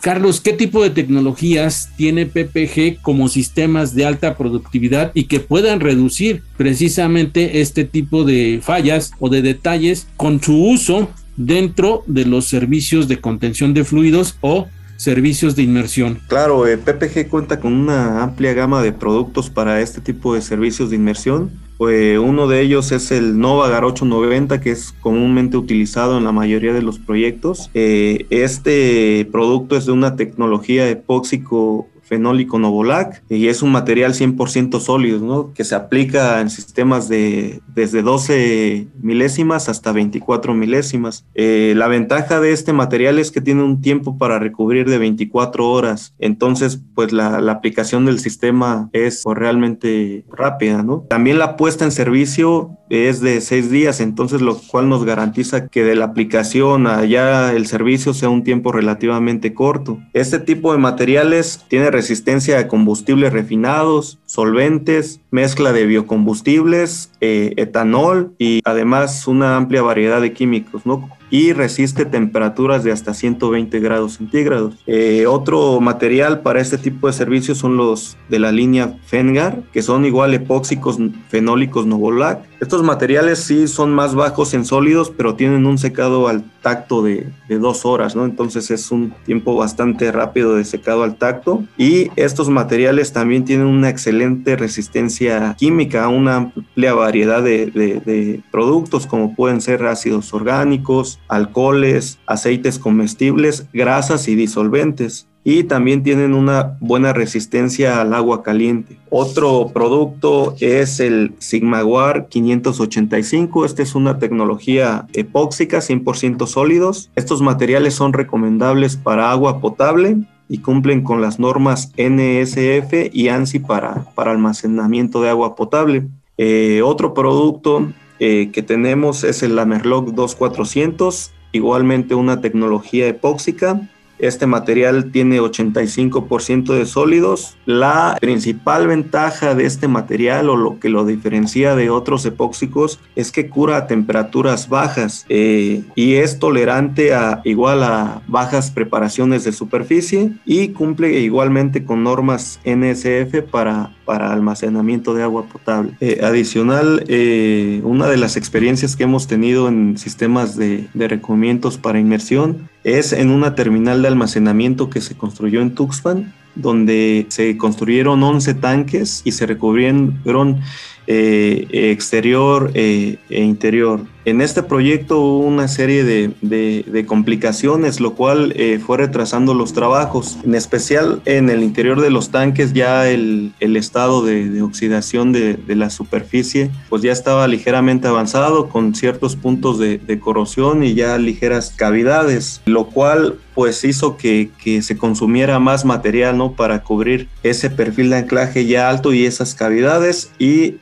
Carlos, 0.00 0.40
¿qué 0.40 0.52
tipo 0.52 0.82
de 0.82 0.90
tecnologías 0.90 1.90
tiene 1.96 2.26
PPG 2.26 3.02
como 3.02 3.28
sistemas 3.28 3.94
de 3.94 4.04
alta 4.04 4.36
productividad 4.36 5.10
y 5.14 5.24
que 5.24 5.40
puedan 5.40 5.80
reducir 5.80 6.42
precisamente 6.56 7.60
este 7.60 7.84
tipo 7.84 8.24
de 8.24 8.60
fallas 8.62 9.10
o 9.18 9.28
de 9.28 9.42
detalles 9.42 10.06
con 10.16 10.40
su 10.40 10.62
uso 10.62 11.10
dentro 11.36 12.04
de 12.06 12.24
los 12.24 12.46
servicios 12.46 13.08
de 13.08 13.20
contención 13.20 13.74
de 13.74 13.84
fluidos 13.84 14.36
o 14.42 14.68
servicios 14.96 15.56
de 15.56 15.62
inmersión. 15.62 16.20
Claro, 16.26 16.66
eh, 16.66 16.78
PPG 16.78 17.28
cuenta 17.28 17.60
con 17.60 17.72
una 17.72 18.22
amplia 18.22 18.54
gama 18.54 18.82
de 18.82 18.92
productos 18.92 19.50
para 19.50 19.80
este 19.80 20.00
tipo 20.00 20.34
de 20.34 20.40
servicios 20.40 20.90
de 20.90 20.96
inmersión. 20.96 21.50
Pues 21.78 22.18
uno 22.18 22.48
de 22.48 22.62
ellos 22.62 22.90
es 22.90 23.10
el 23.10 23.38
Novagar 23.38 23.84
890, 23.84 24.60
que 24.60 24.70
es 24.70 24.94
comúnmente 25.00 25.58
utilizado 25.58 26.16
en 26.16 26.24
la 26.24 26.32
mayoría 26.32 26.72
de 26.72 26.80
los 26.80 26.98
proyectos. 26.98 27.70
Eh, 27.74 28.26
este 28.30 29.28
producto 29.30 29.76
es 29.76 29.84
de 29.84 29.92
una 29.92 30.16
tecnología 30.16 30.88
epóxico 30.88 31.88
fenólico 32.06 32.58
Novolac 32.58 33.22
y 33.28 33.48
es 33.48 33.62
un 33.62 33.72
material 33.72 34.14
100% 34.14 34.80
sólido, 34.80 35.20
¿no? 35.20 35.52
Que 35.52 35.64
se 35.64 35.74
aplica 35.74 36.40
en 36.40 36.50
sistemas 36.50 37.08
de 37.08 37.60
desde 37.74 38.02
12 38.02 38.86
milésimas 39.00 39.68
hasta 39.68 39.92
24 39.92 40.54
milésimas. 40.54 41.26
Eh, 41.34 41.74
la 41.76 41.88
ventaja 41.88 42.40
de 42.40 42.52
este 42.52 42.72
material 42.72 43.18
es 43.18 43.30
que 43.30 43.40
tiene 43.40 43.62
un 43.62 43.80
tiempo 43.80 44.18
para 44.18 44.38
recubrir 44.38 44.88
de 44.88 44.98
24 44.98 45.68
horas, 45.68 46.14
entonces 46.18 46.80
pues 46.94 47.12
la, 47.12 47.36
aplicación 47.56 48.04
del 48.04 48.18
sistema 48.18 48.88
es 48.92 49.22
pues, 49.24 49.36
realmente 49.36 50.24
rápida, 50.30 50.82
¿no? 50.82 51.04
También 51.08 51.38
la 51.38 51.56
puesta 51.56 51.84
en 51.84 51.90
servicio 51.90 52.76
es 52.88 53.20
de 53.20 53.40
6 53.40 53.70
días, 53.70 54.00
entonces 54.00 54.40
lo 54.40 54.58
cual 54.58 54.88
nos 54.88 55.04
garantiza 55.04 55.68
que 55.68 55.82
de 55.82 55.96
la 55.96 56.06
aplicación 56.06 56.86
allá 56.86 57.52
el 57.52 57.66
servicio 57.66 58.14
sea 58.14 58.28
un 58.28 58.44
tiempo 58.44 58.72
relativamente 58.72 59.54
corto. 59.54 59.98
Este 60.12 60.38
tipo 60.38 60.72
de 60.72 60.78
materiales 60.78 61.64
tiene 61.68 61.90
resistencia 61.96 62.58
a 62.58 62.68
combustibles 62.68 63.32
refinados, 63.32 64.18
solventes, 64.26 65.20
mezcla 65.30 65.72
de 65.72 65.86
biocombustibles, 65.86 67.10
eh, 67.22 67.54
etanol 67.56 68.34
y 68.38 68.60
además 68.64 69.26
una 69.26 69.56
amplia 69.56 69.80
variedad 69.80 70.20
de 70.20 70.34
químicos, 70.34 70.84
¿no? 70.84 71.08
y 71.30 71.52
resiste 71.52 72.04
temperaturas 72.04 72.84
de 72.84 72.92
hasta 72.92 73.14
120 73.14 73.80
grados 73.80 74.14
centígrados. 74.14 74.74
Eh, 74.86 75.26
otro 75.26 75.80
material 75.80 76.40
para 76.40 76.60
este 76.60 76.78
tipo 76.78 77.06
de 77.06 77.12
servicios 77.12 77.58
son 77.58 77.76
los 77.76 78.16
de 78.28 78.38
la 78.38 78.52
línea 78.52 78.96
Fengar, 79.06 79.62
que 79.72 79.82
son 79.82 80.04
igual 80.04 80.34
epóxicos 80.34 80.98
fenólicos 81.28 81.86
Novolac. 81.86 82.44
Estos 82.60 82.82
materiales 82.82 83.40
sí 83.40 83.68
son 83.68 83.92
más 83.92 84.14
bajos 84.14 84.54
en 84.54 84.64
sólidos, 84.64 85.12
pero 85.14 85.34
tienen 85.34 85.66
un 85.66 85.76
secado 85.76 86.28
al 86.28 86.42
tacto 86.62 87.02
de, 87.02 87.30
dos 87.48 87.84
horas, 87.84 88.16
¿no? 88.16 88.24
Entonces 88.24 88.70
es 88.70 88.90
un 88.90 89.12
tiempo 89.24 89.54
bastante 89.56 90.10
rápido 90.10 90.56
de 90.56 90.64
secado 90.64 91.02
al 91.02 91.16
tacto. 91.16 91.64
Y 91.76 92.10
estos 92.16 92.48
materiales 92.48 93.12
también 93.12 93.44
tienen 93.44 93.66
una 93.66 93.90
excelente 93.90 94.56
resistencia 94.56 95.54
química 95.58 96.08
una 96.08 96.36
amplia 96.36 96.94
variedad 96.94 97.42
de, 97.42 97.66
de 97.66 98.42
productos, 98.50 99.06
como 99.06 99.34
pueden 99.34 99.60
ser 99.60 99.84
ácidos 99.84 100.32
orgánicos, 100.32 101.20
alcoholes, 101.28 102.18
aceites 102.26 102.78
comestibles, 102.78 103.66
grasas 103.72 104.28
y 104.28 104.34
disolventes. 104.34 105.28
Y 105.48 105.62
también 105.62 106.02
tienen 106.02 106.34
una 106.34 106.76
buena 106.80 107.12
resistencia 107.12 108.00
al 108.00 108.14
agua 108.14 108.42
caliente. 108.42 108.98
Otro 109.10 109.68
producto 109.72 110.56
es 110.58 110.98
el 110.98 111.34
Sigmaguar 111.38 112.26
585. 112.26 113.64
Esta 113.64 113.84
es 113.84 113.94
una 113.94 114.18
tecnología 114.18 115.06
epóxica 115.12 115.78
100% 115.78 116.48
sólidos. 116.48 117.12
Estos 117.14 117.42
materiales 117.42 117.94
son 117.94 118.12
recomendables 118.12 118.96
para 118.96 119.30
agua 119.30 119.60
potable 119.60 120.16
y 120.48 120.58
cumplen 120.58 121.04
con 121.04 121.20
las 121.20 121.38
normas 121.38 121.92
NSF 121.96 123.14
y 123.14 123.28
ANSI 123.28 123.60
para, 123.60 124.04
para 124.16 124.32
almacenamiento 124.32 125.22
de 125.22 125.30
agua 125.30 125.54
potable. 125.54 126.08
Eh, 126.38 126.82
otro 126.84 127.14
producto 127.14 127.92
eh, 128.18 128.50
que 128.52 128.62
tenemos 128.62 129.22
es 129.22 129.44
el 129.44 129.54
Lamerlock 129.54 130.08
2400, 130.08 131.30
igualmente 131.52 132.16
una 132.16 132.40
tecnología 132.40 133.06
epóxica 133.06 133.88
este 134.18 134.46
material 134.46 135.10
tiene 135.10 135.40
85% 135.40 136.74
de 136.74 136.86
sólidos. 136.86 137.56
La 137.66 138.16
principal 138.20 138.86
ventaja 138.86 139.54
de 139.54 139.66
este 139.66 139.88
material 139.88 140.48
o 140.50 140.56
lo 140.56 140.78
que 140.78 140.88
lo 140.88 141.04
diferencia 141.04 141.74
de 141.74 141.90
otros 141.90 142.24
epóxicos 142.26 143.00
es 143.14 143.32
que 143.32 143.48
cura 143.48 143.76
a 143.76 143.86
temperaturas 143.86 144.68
bajas 144.68 145.26
eh, 145.28 145.82
y 145.94 146.14
es 146.14 146.38
tolerante 146.38 147.14
a 147.14 147.40
igual 147.44 147.82
a 147.82 148.22
bajas 148.26 148.70
preparaciones 148.70 149.44
de 149.44 149.52
superficie 149.52 150.32
y 150.44 150.68
cumple 150.68 151.20
igualmente 151.20 151.84
con 151.84 152.04
normas 152.04 152.60
NSF 152.64 153.42
para, 153.50 153.95
para 154.06 154.32
almacenamiento 154.32 155.12
de 155.12 155.22
agua 155.22 155.44
potable. 155.44 155.92
Eh, 156.00 156.20
adicional, 156.22 157.04
eh, 157.08 157.82
una 157.84 158.06
de 158.06 158.16
las 158.16 158.38
experiencias 158.38 158.96
que 158.96 159.02
hemos 159.02 159.26
tenido 159.26 159.68
en 159.68 159.98
sistemas 159.98 160.56
de, 160.56 160.86
de 160.94 161.08
recubrimientos 161.08 161.76
para 161.76 162.00
inmersión 162.00 162.70
es 162.84 163.12
en 163.12 163.30
una 163.30 163.54
terminal 163.54 164.00
de 164.00 164.08
almacenamiento 164.08 164.88
que 164.88 165.02
se 165.02 165.16
construyó 165.16 165.60
en 165.60 165.74
Tuxpan, 165.74 166.32
donde 166.54 167.26
se 167.28 167.58
construyeron 167.58 168.22
11 168.22 168.54
tanques 168.54 169.20
y 169.24 169.32
se 169.32 169.44
recubrieron 169.44 170.60
eh, 171.06 171.66
exterior 171.70 172.70
eh, 172.74 173.18
e 173.30 173.42
interior. 173.42 174.00
En 174.26 174.40
este 174.40 174.64
proyecto 174.64 175.20
hubo 175.20 175.38
una 175.38 175.68
serie 175.68 176.02
de, 176.02 177.04
complicaciones, 177.06 178.00
lo 178.00 178.14
cual 178.14 178.52
eh, 178.56 178.80
fue 178.84 178.96
retrasando 178.96 179.54
los 179.54 179.72
trabajos. 179.72 180.36
En 180.44 180.56
especial 180.56 181.22
en 181.26 181.48
el 181.48 181.62
interior 181.62 182.00
de 182.00 182.10
los 182.10 182.30
tanques 182.30 182.72
ya 182.72 183.08
el, 183.08 183.54
estado 183.60 184.24
de, 184.24 184.60
oxidación 184.62 185.30
de, 185.30 185.56
la 185.68 185.90
superficie 185.90 186.70
pues 186.88 187.02
ya 187.02 187.12
estaba 187.12 187.46
ligeramente 187.46 188.08
avanzado 188.08 188.68
con 188.68 188.96
ciertos 188.96 189.36
puntos 189.36 189.78
de, 189.78 190.18
corrosión 190.18 190.82
y 190.82 190.94
ya 190.94 191.18
ligeras 191.18 191.72
cavidades, 191.76 192.62
lo 192.64 192.86
cual 192.86 193.36
pues 193.54 193.84
hizo 193.84 194.16
que, 194.16 194.50
se 194.82 194.96
consumiera 194.96 195.60
más 195.60 195.84
material 195.84 196.36
¿no? 196.36 196.52
para 196.52 196.82
cubrir 196.82 197.28
ese 197.44 197.70
perfil 197.70 198.10
de 198.10 198.16
anclaje 198.16 198.66
ya 198.66 198.90
alto 198.90 199.12
y 199.12 199.24
esas 199.24 199.54
cavidades 199.54 200.32
y 200.38 200.74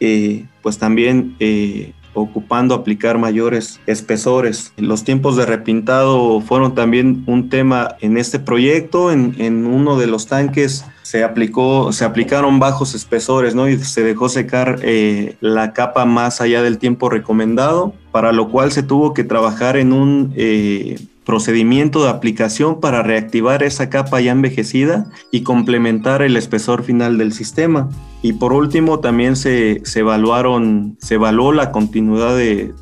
pues 0.62 0.78
también 0.78 1.36
eh, 1.40 1.92
ocupando 2.14 2.74
aplicar 2.74 3.18
mayores 3.18 3.80
espesores. 3.86 4.72
Los 4.76 5.04
tiempos 5.04 5.36
de 5.36 5.46
repintado 5.46 6.40
fueron 6.40 6.74
también 6.74 7.24
un 7.26 7.50
tema 7.50 7.96
en 8.00 8.16
este 8.16 8.38
proyecto. 8.38 9.12
En, 9.12 9.66
uno 9.66 9.98
de 9.98 10.06
los 10.06 10.26
tanques 10.26 10.84
se 11.02 11.22
aplicó, 11.22 11.92
se 11.92 12.04
aplicaron 12.04 12.58
bajos 12.58 12.94
espesores, 12.94 13.54
¿no? 13.54 13.68
Y 13.68 13.78
se 13.78 14.02
dejó 14.02 14.28
secar 14.28 14.78
eh, 14.82 15.36
la 15.40 15.72
capa 15.72 16.04
más 16.04 16.40
allá 16.40 16.62
del 16.62 16.78
tiempo 16.78 17.10
recomendado, 17.10 17.92
para 18.12 18.32
lo 18.32 18.48
cual 18.48 18.72
se 18.72 18.82
tuvo 18.82 19.12
que 19.12 19.24
trabajar 19.24 19.76
en 19.76 19.92
un 19.92 20.32
eh, 20.36 20.98
procedimiento 21.26 22.04
de 22.04 22.10
aplicación 22.10 22.80
para 22.80 23.02
reactivar 23.02 23.62
esa 23.62 23.90
capa 23.90 24.20
ya 24.20 24.32
envejecida 24.32 25.06
y 25.30 25.42
complementar 25.42 26.22
el 26.22 26.36
espesor 26.36 26.84
final 26.84 27.18
del 27.18 27.32
sistema. 27.32 27.88
Y 28.24 28.32
por 28.32 28.54
último, 28.54 29.00
también 29.00 29.36
se, 29.36 29.82
evaluaron, 29.96 30.96
se 30.98 31.16
evaluó 31.16 31.52
la 31.52 31.70
continuidad 31.70 32.34
de, 32.34 32.72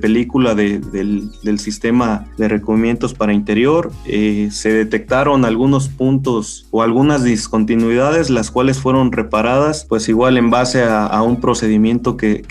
película 0.00 0.54
del, 0.54 1.32
sistema 1.58 2.26
de 2.38 2.46
recubrimientos 2.46 3.12
para 3.12 3.32
interior. 3.32 3.90
Eh, 4.06 4.50
se 4.52 4.72
detectaron 4.72 5.44
algunos 5.44 5.88
puntos 5.88 6.68
o 6.70 6.80
algunas 6.80 7.24
discontinuidades, 7.24 8.30
las 8.30 8.52
cuales 8.52 8.78
fueron 8.78 9.10
reparadas, 9.10 9.84
pues 9.88 10.08
igual 10.08 10.36
en 10.36 10.50
base 10.50 10.84
a, 10.84 11.20
un 11.22 11.40
procedimiento 11.40 12.16
que, 12.16 12.44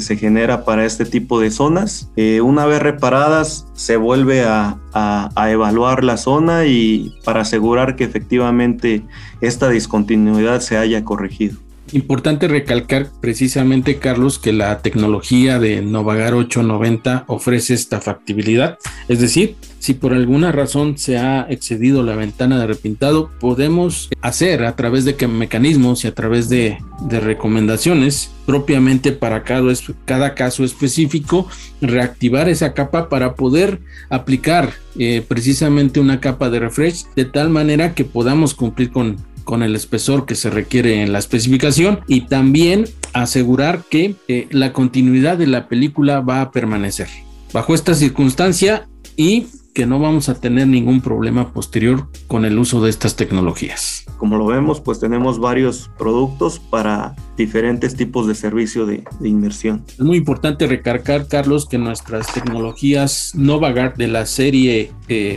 se 0.00 0.16
genera 0.16 0.64
para 0.64 0.86
este 0.86 1.04
tipo 1.04 1.38
de 1.38 1.50
zonas. 1.50 2.10
Eh, 2.16 2.40
una 2.40 2.64
vez 2.64 2.80
reparadas, 2.80 3.66
se 3.74 3.98
vuelve 3.98 4.44
a, 4.44 4.78
a 4.94 5.50
evaluar 5.50 6.02
la 6.02 6.16
zona 6.16 6.64
y 6.64 7.12
para 7.26 7.42
asegurar 7.42 7.94
que 7.94 8.04
efectivamente 8.04 9.04
esta 9.42 9.68
discontinuidad 9.68 10.60
se 10.60 10.78
haya 10.78 11.04
corregido. 11.04 11.58
Importante 11.92 12.48
recalcar 12.48 13.08
precisamente, 13.20 13.98
Carlos, 13.98 14.38
que 14.38 14.52
la 14.52 14.80
tecnología 14.80 15.58
de 15.58 15.82
Novagar 15.82 16.34
890 16.34 17.24
ofrece 17.26 17.74
esta 17.74 18.00
factibilidad. 18.00 18.78
Es 19.08 19.20
decir, 19.20 19.56
si 19.80 19.94
por 19.94 20.12
alguna 20.12 20.52
razón 20.52 20.98
se 20.98 21.16
ha 21.16 21.46
excedido 21.48 22.02
la 22.02 22.14
ventana 22.14 22.58
de 22.58 22.66
repintado, 22.66 23.30
podemos 23.40 24.10
hacer 24.20 24.62
a 24.64 24.76
través 24.76 25.06
de 25.06 25.16
mecanismos 25.26 26.04
y 26.04 26.08
a 26.08 26.14
través 26.14 26.50
de, 26.50 26.78
recomendaciones 27.08 28.30
propiamente 28.44 29.10
para 29.12 29.42
cada, 29.42 30.34
caso 30.34 30.64
específico, 30.64 31.48
reactivar 31.80 32.50
esa 32.50 32.74
capa 32.74 33.08
para 33.08 33.34
poder 33.34 33.80
aplicar 34.10 34.74
eh, 34.98 35.24
precisamente 35.26 35.98
una 35.98 36.20
capa 36.20 36.50
de 36.50 36.60
refresh 36.60 37.06
de 37.16 37.24
tal 37.24 37.48
manera 37.48 37.94
que 37.94 38.04
podamos 38.04 38.54
cumplir 38.54 38.90
con, 38.90 39.16
con 39.44 39.62
el 39.62 39.74
espesor 39.76 40.26
que 40.26 40.34
se 40.34 40.50
requiere 40.50 41.02
en 41.02 41.12
la 41.12 41.18
especificación 41.18 42.00
y 42.06 42.22
también 42.22 42.86
asegurar 43.12 43.84
que 43.90 44.14
eh, 44.28 44.46
la 44.50 44.72
continuidad 44.72 45.38
de 45.38 45.46
la 45.46 45.68
película 45.68 46.20
va 46.20 46.40
a 46.40 46.50
permanecer. 46.50 47.08
Bajo 47.52 47.74
esta 47.74 47.94
circunstancia 47.94 48.88
y 49.16 49.46
que 49.74 49.86
no 49.86 49.98
vamos 49.98 50.28
a 50.28 50.40
tener 50.40 50.66
ningún 50.66 51.00
problema 51.00 51.52
posterior 51.52 52.08
con 52.26 52.44
el 52.44 52.58
uso 52.58 52.82
de 52.82 52.90
estas 52.90 53.16
tecnologías. 53.16 54.04
Como 54.18 54.36
lo 54.36 54.46
vemos, 54.46 54.80
pues 54.80 55.00
tenemos 55.00 55.38
varios 55.38 55.90
productos 55.98 56.58
para 56.58 57.14
diferentes 57.36 57.96
tipos 57.96 58.26
de 58.26 58.34
servicio 58.34 58.84
de, 58.84 59.04
inmersión. 59.22 59.84
Es 59.88 60.00
muy 60.00 60.18
importante 60.18 60.66
recargar, 60.66 61.26
Carlos, 61.28 61.66
que 61.66 61.78
nuestras 61.78 62.32
tecnologías 62.32 63.32
Novagard 63.34 63.96
de 63.96 64.08
la 64.08 64.26
serie 64.26 64.92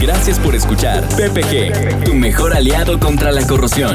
Gracias 0.00 0.38
por 0.38 0.54
escuchar 0.54 1.04
PPG, 1.16 2.04
tu 2.04 2.14
mejor 2.14 2.54
aliado 2.54 2.98
contra 2.98 3.32
la 3.32 3.46
corrosión. 3.46 3.94